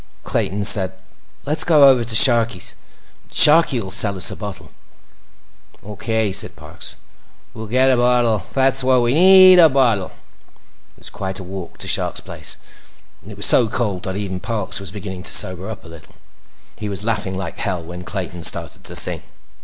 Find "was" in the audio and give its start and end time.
10.97-11.11, 13.37-13.45, 14.79-14.89, 16.89-17.05